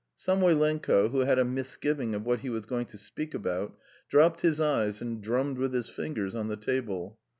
Samoylenko, 0.17 1.09
who 1.09 1.19
had 1.19 1.37
a 1.37 1.45
misgiving 1.45 2.15
of 2.15 2.25
what 2.25 2.39
he 2.39 2.49
was 2.49 2.65
going 2.65 2.87
to 2.87 2.97
speak 2.97 3.35
about, 3.35 3.77
dropped 4.09 4.41
his 4.41 4.59
eyes 4.59 4.99
and 4.99 5.21
drummed 5.21 5.59
with 5.59 5.73
his 5.75 5.89
fingers 5.89 6.33
on 6.33 6.47
the 6.47 6.57
table. 6.57 7.19